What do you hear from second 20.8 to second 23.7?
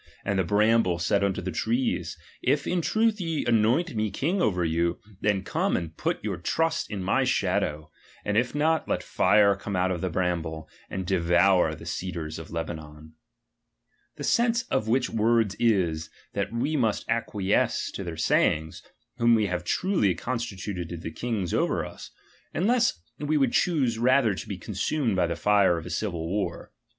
to be kings over us, unless we would